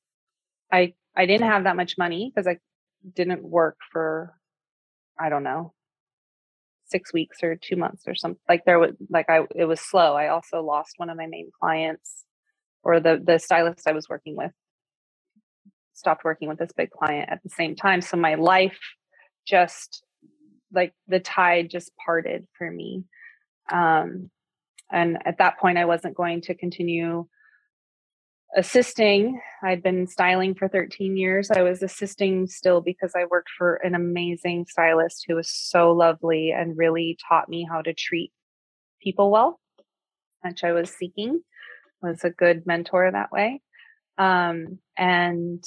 [0.71, 2.57] I I didn't have that much money because I
[3.15, 4.33] didn't work for
[5.19, 5.73] I don't know
[6.87, 10.15] 6 weeks or 2 months or something like there was like I it was slow.
[10.15, 12.25] I also lost one of my main clients
[12.83, 14.51] or the the stylist I was working with
[15.93, 18.79] stopped working with this big client at the same time so my life
[19.47, 20.03] just
[20.73, 23.05] like the tide just parted for me.
[23.71, 24.29] Um,
[24.91, 27.27] and at that point, I wasn't going to continue
[28.55, 29.41] assisting.
[29.61, 31.51] I'd been styling for 13 years.
[31.51, 36.51] I was assisting still because I worked for an amazing stylist who was so lovely
[36.51, 38.31] and really taught me how to treat
[39.01, 39.59] people well,
[40.41, 41.41] which I was seeking,
[42.01, 43.61] was a good mentor that way.
[44.17, 45.63] Um, and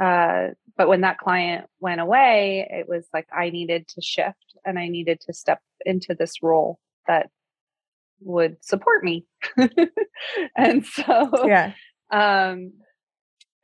[0.00, 4.78] uh, but when that client went away, it was like I needed to shift and
[4.78, 6.78] I needed to step into this role
[7.08, 7.30] that
[8.20, 9.26] would support me.
[10.56, 11.72] and so yeah.
[12.10, 12.72] um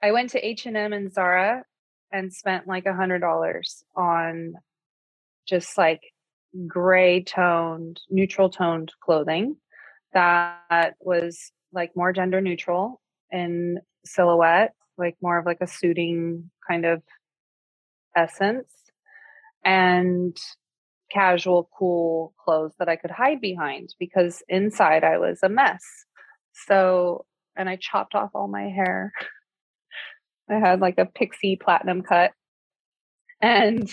[0.03, 1.65] I went to H&M and Zara
[2.13, 4.55] and spent like a hundred dollars on
[5.49, 6.03] just like
[6.67, 9.57] gray toned, neutral toned clothing
[10.13, 13.01] that was like more gender neutral
[13.33, 17.03] in silhouette, like more of like a suiting kind of
[18.17, 18.69] essence
[19.65, 20.37] and
[21.15, 25.83] casual, cool clothes that I could hide behind because inside I was a mess.
[26.53, 27.25] So,
[27.57, 29.13] and I chopped off all my hair.
[30.51, 32.33] I had like a pixie platinum cut.
[33.41, 33.89] And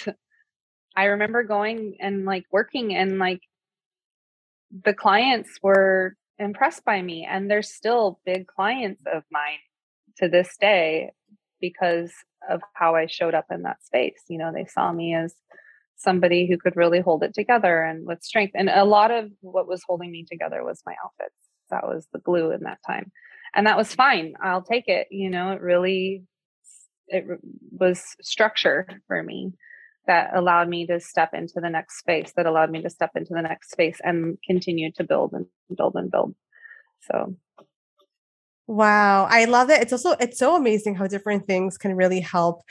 [0.96, 3.42] I remember going and like working and like
[4.86, 9.60] the clients were impressed by me and they're still big clients of mine
[10.18, 11.12] to this day
[11.62, 12.12] because
[12.50, 14.22] of how I showed up in that space.
[14.30, 15.34] You know, they saw me as
[16.02, 18.54] somebody who could really hold it together and with strength.
[18.56, 21.36] And a lot of what was holding me together was my outfits.
[21.70, 23.12] That was the glue in that time.
[23.54, 24.34] And that was fine.
[24.42, 25.08] I'll take it.
[25.12, 26.24] You know, it really
[27.08, 27.26] it
[27.72, 29.54] was structure for me
[30.08, 33.34] that allowed me to step into the next space that allowed me to step into
[33.34, 36.34] the next space and continue to build and build and build
[37.02, 37.36] so
[38.68, 42.62] wow i love it it's also it's so amazing how different things can really help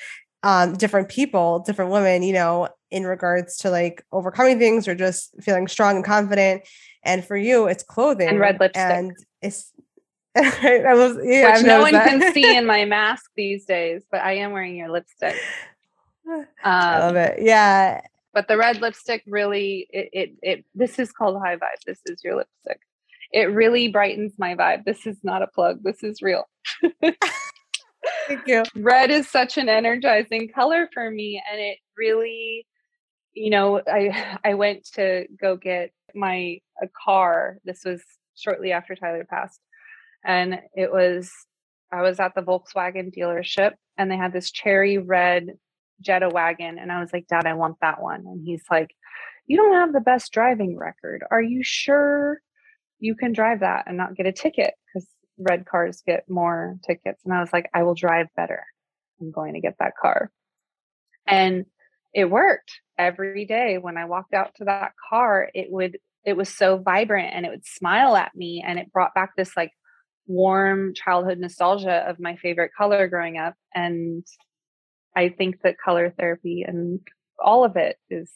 [0.43, 5.35] um, different people different women you know in regards to like overcoming things or just
[5.43, 6.63] feeling strong and confident
[7.05, 9.73] and for you it's clothing and red lipstick and it's
[10.37, 12.09] I was, yeah, Which no one that.
[12.09, 15.35] can see in my mask these days, but I am wearing your lipstick.
[16.29, 17.43] Um, I love it.
[17.43, 18.01] Yeah.
[18.33, 21.81] But the red lipstick really, it, it, it, this is called high vibe.
[21.85, 22.81] This is your lipstick.
[23.33, 24.85] It really brightens my vibe.
[24.85, 25.83] This is not a plug.
[25.83, 26.49] This is real.
[28.27, 28.63] Thank you.
[28.77, 31.43] Red is such an energizing color for me.
[31.51, 32.67] And it really,
[33.35, 37.59] you know, I, I went to go get my, a car.
[37.65, 38.03] This was
[38.37, 39.61] shortly after Tyler passed.
[40.25, 41.31] And it was,
[41.93, 45.47] I was at the Volkswagen dealership and they had this cherry red
[46.01, 46.79] Jetta wagon.
[46.79, 48.25] And I was like, Dad, I want that one.
[48.27, 48.91] And he's like,
[49.47, 51.23] You don't have the best driving record.
[51.31, 52.41] Are you sure
[52.99, 54.75] you can drive that and not get a ticket?
[54.87, 55.09] Because
[55.41, 57.21] red cars get more tickets.
[57.25, 58.65] And I was like, I will drive better.
[59.21, 60.31] I'm going to get that car.
[61.27, 61.67] And
[62.13, 65.49] it worked every day when I walked out to that car.
[65.55, 68.63] It would, it was so vibrant and it would smile at me.
[68.67, 69.73] And it brought back this like
[70.27, 73.55] warm childhood nostalgia of my favorite color growing up.
[73.75, 74.25] And
[75.17, 77.01] I think that color therapy and
[77.43, 78.31] all of it is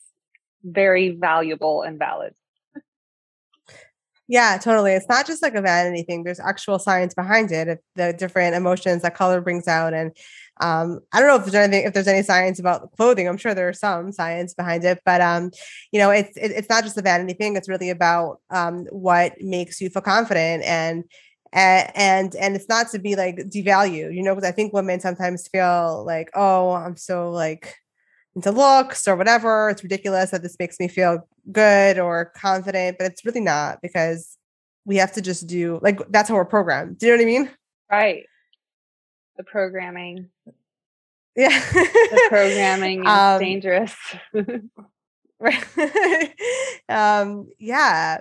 [0.63, 2.35] very valuable and valid.
[4.27, 4.93] Yeah, totally.
[4.93, 6.25] It's not just like a vanity thing.
[6.25, 7.81] There's actual science behind it.
[7.95, 10.13] The different emotions that color brings out, and
[10.61, 13.29] um, I don't know if there's anything, if there's any science about clothing.
[13.29, 15.51] I'm sure there's some science behind it, but um,
[15.93, 17.55] you know, it's it, it's not just a vanity thing.
[17.57, 21.05] It's really about um, what makes you feel confident and
[21.53, 25.47] and and it's not to be like devalued you know because i think women sometimes
[25.47, 27.77] feel like oh i'm so like
[28.37, 31.21] into looks or whatever it's ridiculous that this makes me feel
[31.53, 34.39] good or confident but it's really not because
[34.85, 36.99] we have to just do like that's how we're programmed.
[36.99, 37.51] Do you know what i mean?
[37.91, 38.27] Right.
[39.37, 40.29] The programming.
[41.37, 41.59] Yeah.
[41.73, 43.95] The programming is um, dangerous.
[45.41, 45.65] right
[46.89, 48.21] um yeah.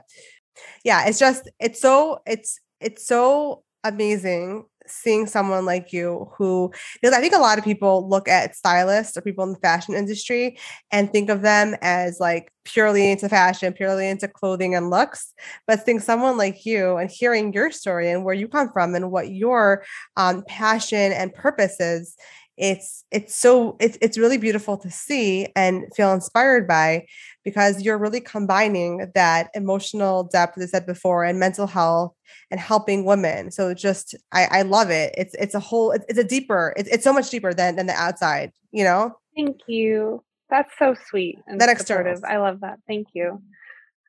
[0.83, 7.15] Yeah it's just it's so it's it's so amazing seeing someone like you who because
[7.15, 10.57] I think a lot of people look at stylists or people in the fashion industry
[10.91, 15.33] and think of them as like purely into fashion, purely into clothing and looks.
[15.67, 19.11] But seeing someone like you and hearing your story and where you come from and
[19.11, 19.83] what your
[20.17, 22.15] um, passion and purpose is,
[22.57, 27.05] it's it's so it's it's really beautiful to see and feel inspired by
[27.43, 32.13] because you're really combining that emotional depth as I said before and mental health
[32.51, 33.49] and helping women.
[33.49, 35.15] So just I, I love it.
[35.17, 37.87] It's it's a whole it's, it's a deeper it's, it's so much deeper than than
[37.87, 39.15] the outside, you know?
[39.35, 40.23] Thank you.
[40.49, 42.19] That's so sweet and that external.
[42.27, 42.77] I love that.
[42.87, 43.41] Thank you.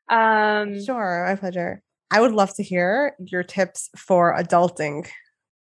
[0.09, 1.81] Um sure, my pleasure.
[2.11, 5.07] I would love to hear your tips for adulting.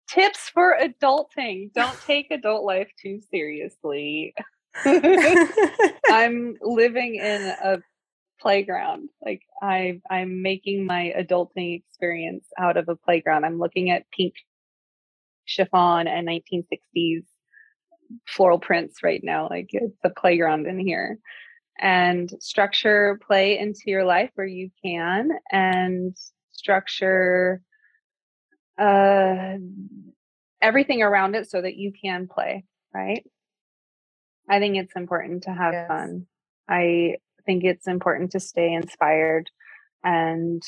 [0.09, 1.73] Tips for adulting.
[1.73, 4.35] Don't take adult life too seriously.
[4.85, 7.79] I'm living in a
[8.41, 9.09] playground.
[9.25, 13.45] Like I I'm making my adulting experience out of a playground.
[13.45, 14.35] I'm looking at pink
[15.47, 17.25] chiffon and 1960s
[18.27, 19.49] floral prints right now.
[19.49, 21.19] Like it's a playground in here.
[21.79, 26.17] And structure play into your life where you can and
[26.53, 27.61] structure
[28.79, 29.57] uh
[30.63, 32.65] everything around it so that you can play,
[32.95, 33.25] right?
[34.49, 35.89] I think it's important to have yes.
[35.89, 36.27] fun.
[36.69, 37.17] I
[37.47, 39.51] think it's important to stay inspired
[40.03, 40.63] and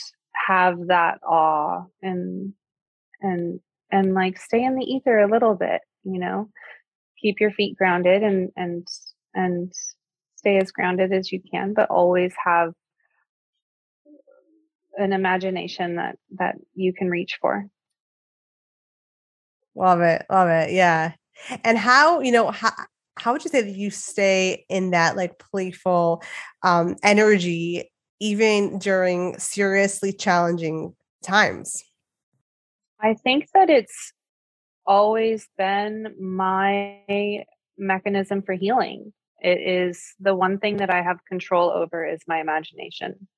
[0.46, 2.52] have that awe and
[3.20, 6.50] and and like stay in the ether a little bit, you know.
[7.22, 8.86] Keep your feet grounded and and
[9.34, 9.72] and
[10.36, 12.72] stay as grounded as you can, but always have
[14.96, 17.66] an imagination that that you can reach for.
[19.77, 20.24] Love it.
[20.31, 20.72] Love it.
[20.72, 21.12] Yeah.
[21.62, 22.70] And how, you know, how
[23.18, 26.22] how would you say that you stay in that like playful
[26.62, 31.83] um energy even during seriously challenging times?
[33.01, 34.12] I think that it's
[34.87, 37.45] always been my
[37.77, 39.12] mechanism for healing.
[39.41, 43.29] It is the one thing that I have control over is my imagination.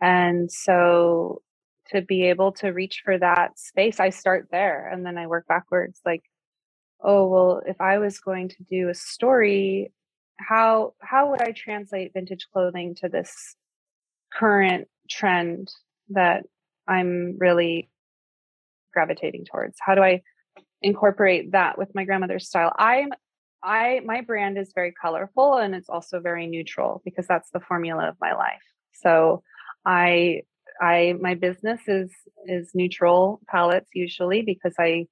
[0.00, 1.42] And so
[1.92, 5.46] to be able to reach for that space, I start there and then I work
[5.46, 6.22] backwards like
[7.02, 9.92] oh well if I was going to do a story
[10.38, 13.56] how how would I translate vintage clothing to this
[14.32, 15.70] current trend
[16.10, 16.44] that
[16.88, 17.90] I'm really
[18.92, 19.76] gravitating towards?
[19.80, 20.22] How do I
[20.82, 22.72] incorporate that with my grandmother's style?
[22.78, 23.10] I'm
[23.62, 28.08] I my brand is very colorful and it's also very neutral because that's the formula
[28.08, 28.62] of my life.
[28.92, 29.42] So
[29.86, 30.42] I
[30.80, 32.10] I my business is
[32.46, 35.06] is neutral palettes usually because I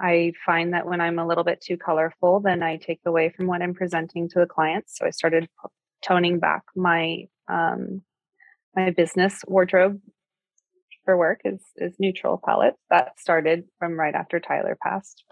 [0.00, 3.46] I find that when I'm a little bit too colorful, then I take away from
[3.46, 4.98] what I'm presenting to the clients.
[4.98, 5.48] So I started
[6.06, 8.02] toning back my um,
[8.74, 10.00] my business wardrobe
[11.04, 12.78] for work is is neutral palettes.
[12.90, 15.24] That started from right after Tyler passed.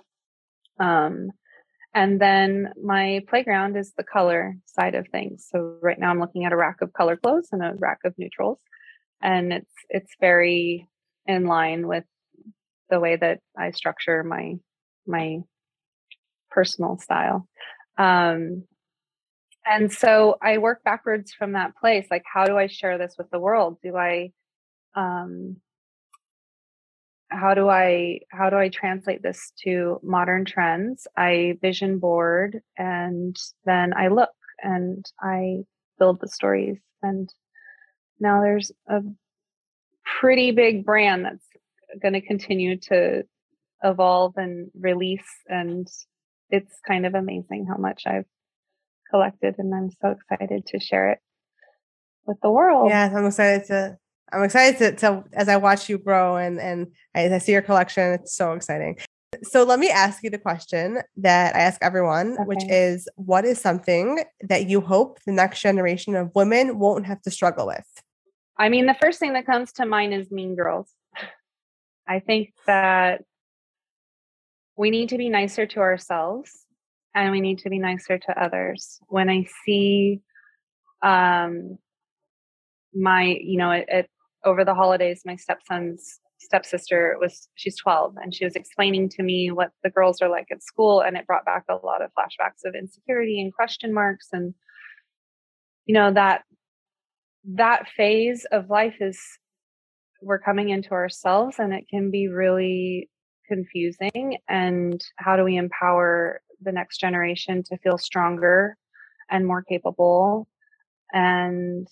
[0.80, 1.30] Um,
[1.94, 5.46] and then my playground is the color side of things.
[5.48, 8.14] So right now I'm looking at a rack of color clothes and a rack of
[8.18, 8.58] neutrals,
[9.24, 10.88] and it's it's very
[11.26, 12.04] in line with
[12.90, 14.54] the way that I structure my
[15.06, 15.38] my
[16.50, 17.48] personal style.
[17.98, 18.64] Um,
[19.66, 22.06] and so I work backwards from that place.
[22.10, 23.78] Like, how do I share this with the world?
[23.82, 24.30] Do I,
[24.94, 25.56] um,
[27.30, 31.06] how do I, how do I translate this to modern trends?
[31.16, 34.30] I vision board and then I look
[34.62, 35.64] and I
[35.98, 36.78] build the stories.
[37.02, 37.32] And
[38.20, 39.00] now there's a
[40.20, 41.46] pretty big brand that's
[42.00, 43.24] going to continue to
[43.82, 45.88] evolve and release and
[46.50, 48.26] it's kind of amazing how much I've
[49.10, 51.18] collected and I'm so excited to share it
[52.26, 52.88] with the world.
[52.90, 53.98] Yeah, I'm excited to
[54.32, 57.62] I'm excited to, to as I watch you grow and and as I see your
[57.62, 58.98] collection, it's so exciting.
[59.42, 62.44] So let me ask you the question that I ask everyone, okay.
[62.44, 67.20] which is what is something that you hope the next generation of women won't have
[67.22, 67.84] to struggle with?
[68.56, 70.88] I mean, the first thing that comes to mind is Mean Girls.
[72.06, 73.22] I think that
[74.76, 76.50] we need to be nicer to ourselves
[77.14, 79.00] and we need to be nicer to others.
[79.08, 80.20] When I see
[81.02, 81.78] um
[82.94, 84.10] my, you know, it, it
[84.44, 89.50] over the holidays, my stepson's stepsister was she's 12 and she was explaining to me
[89.50, 92.68] what the girls are like at school and it brought back a lot of flashbacks
[92.68, 94.54] of insecurity and question marks and
[95.86, 96.42] you know that
[97.44, 99.20] that phase of life is
[100.22, 103.10] we're coming into ourselves and it can be really
[103.46, 108.76] confusing and how do we empower the next generation to feel stronger
[109.30, 110.48] and more capable?
[111.12, 111.86] And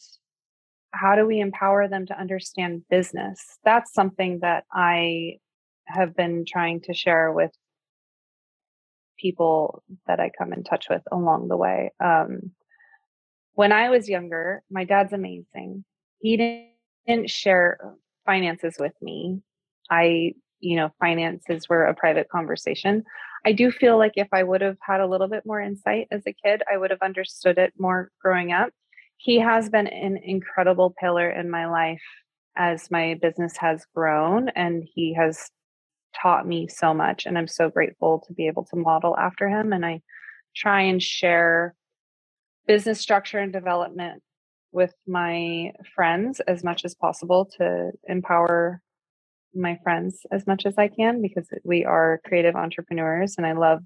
[0.92, 3.58] how do we empower them to understand business?
[3.64, 5.38] That's something that i
[5.86, 7.50] have been trying to share with
[9.18, 12.52] people that i come in touch with along the way um,
[13.54, 15.84] when i was younger my dad's amazing
[16.20, 16.36] he
[17.06, 17.78] didn't share
[18.26, 19.40] finances with me
[19.90, 20.32] i
[20.62, 23.02] you know, finances were a private conversation.
[23.44, 26.22] I do feel like if I would have had a little bit more insight as
[26.26, 28.70] a kid, I would have understood it more growing up.
[29.16, 32.02] He has been an incredible pillar in my life
[32.56, 35.50] as my business has grown, and he has
[36.14, 37.26] taught me so much.
[37.26, 39.72] And I'm so grateful to be able to model after him.
[39.72, 40.00] And I
[40.54, 41.74] try and share
[42.66, 44.22] business structure and development
[44.72, 48.80] with my friends as much as possible to empower
[49.54, 53.80] my friends as much as I can because we are creative entrepreneurs and I love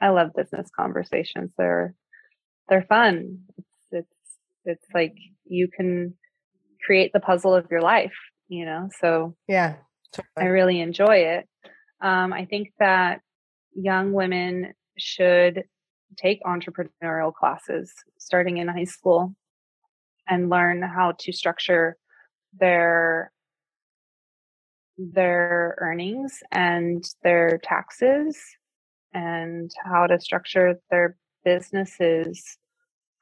[0.00, 1.52] I love business conversations.
[1.56, 1.94] They're
[2.68, 3.38] they're fun.
[3.56, 5.14] It's it's it's like
[5.44, 6.14] you can
[6.84, 8.14] create the puzzle of your life,
[8.48, 8.88] you know.
[9.00, 9.76] So yeah,
[10.12, 10.32] totally.
[10.36, 11.48] I really enjoy it.
[12.00, 13.20] Um, I think that
[13.74, 15.64] young women should
[16.16, 19.34] take entrepreneurial classes starting in high school
[20.28, 21.96] and learn how to structure
[22.58, 23.32] their
[24.98, 28.38] their earnings and their taxes
[29.14, 32.56] and how to structure their businesses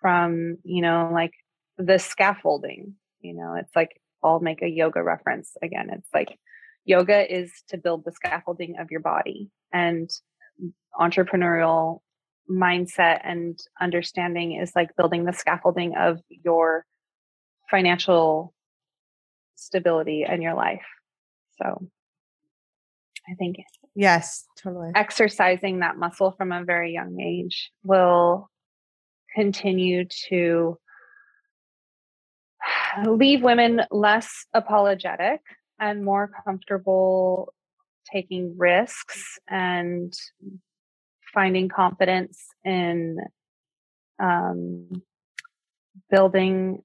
[0.01, 1.33] from, you know, like
[1.79, 2.95] the scaffolding.
[3.21, 5.91] You know, it's like I'll make a yoga reference again.
[5.91, 6.39] It's like
[6.85, 10.11] yoga is to build the scaffolding of your body and
[10.99, 12.01] entrepreneurial
[12.51, 16.85] mindset and understanding is like building the scaffolding of your
[17.71, 18.53] financial
[19.55, 20.85] stability in your life.
[21.63, 21.89] So
[23.29, 23.57] I think
[23.95, 24.91] yes, totally.
[24.95, 28.51] Exercising that muscle from a very young age will
[29.35, 30.79] continue to
[33.07, 35.41] leave women less apologetic
[35.79, 37.53] and more comfortable
[38.11, 40.13] taking risks and
[41.33, 43.19] finding confidence in
[44.19, 45.03] um,
[46.11, 46.83] building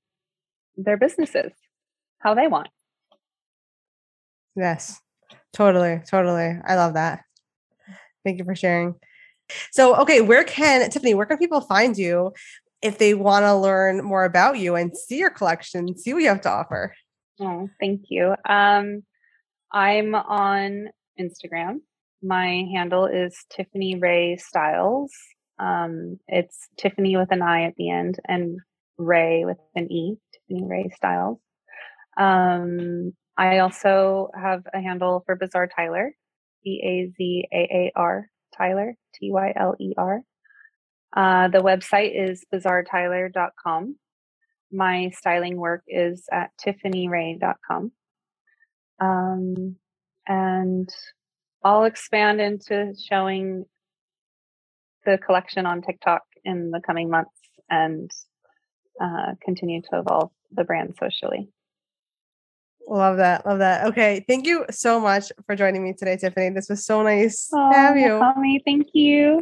[0.78, 1.52] their businesses
[2.20, 2.68] how they want.
[4.56, 5.00] Yes,
[5.54, 6.02] totally.
[6.10, 6.58] Totally.
[6.66, 7.24] I love that.
[8.24, 8.96] Thank you for sharing.
[9.72, 12.34] So, okay, where can Tiffani, where can people find you
[12.82, 16.30] if they want to learn more about you and see your collection, see what you
[16.30, 16.96] have to offer?
[17.39, 18.34] Oh, thank you.
[18.48, 19.04] Um,
[19.72, 20.89] I'm on
[21.20, 21.82] Instagram.
[22.26, 25.14] My handle is Tiffani Rae Styles.
[25.60, 28.58] Um, it's Tiffani with an I at the end and
[28.98, 31.38] Rae with an E, Tiffani Rae Styles.
[32.18, 36.16] Um, I also have a handle for Bazaar Tyler,
[36.64, 40.22] B A Z A A R Tyler, T Y L E R.
[41.16, 43.98] Uh, the website is bazaartyler.com.
[44.72, 47.92] My styling work is at tiffanirae.com.
[49.00, 49.76] Um,
[50.26, 50.90] and
[51.66, 53.66] I'll expand into showing
[55.03, 57.32] the collection on TikTok in the coming months
[57.72, 58.11] and
[59.01, 61.49] uh, continue to evolve the brand socially.
[62.88, 63.47] Love that.
[63.47, 63.88] Love that.
[63.88, 64.24] Okay.
[64.28, 66.53] Thank you so much for joining me today, Tiffani.
[66.53, 68.20] This was so nice oh, to have you.
[68.20, 69.41] Mommy, thank you.